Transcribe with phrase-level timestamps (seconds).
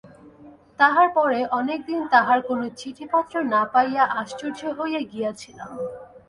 [0.79, 5.69] তাহার পরে অনেক দিন তাহার কোনো চিঠিপত্র না পাইয়া আশ্চর্য হইয়া গিয়াছিলাম।